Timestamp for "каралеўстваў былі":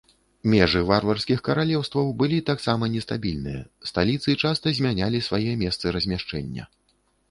1.49-2.39